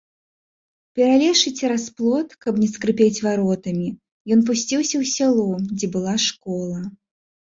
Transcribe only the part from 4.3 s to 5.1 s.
ён пусціўся